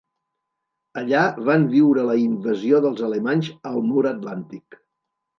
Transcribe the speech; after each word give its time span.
Allà 1.01 1.19
van 1.49 1.67
viure 1.73 2.05
la 2.07 2.15
invasió 2.21 2.79
dels 2.85 3.03
alemanys 3.09 3.51
al 3.73 3.77
Mur 3.91 4.05
Atlàntic. 4.13 4.79